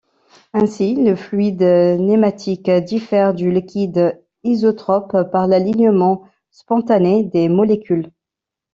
[0.53, 8.09] Ainsi, le fluide nématique diffère du liquide isotrope par l'alignement spontané des molécules.